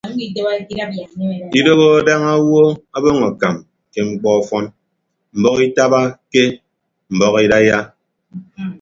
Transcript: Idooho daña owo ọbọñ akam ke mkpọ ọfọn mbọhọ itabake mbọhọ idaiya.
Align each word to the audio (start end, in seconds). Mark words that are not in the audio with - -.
Idooho 1.57 1.87
daña 2.07 2.31
owo 2.39 2.63
ọbọñ 2.97 3.15
akam 3.29 3.55
ke 3.91 3.99
mkpọ 4.09 4.27
ọfọn 4.39 4.65
mbọhọ 5.37 5.57
itabake 5.67 6.43
mbọhọ 7.13 7.37
idaiya. 7.45 7.79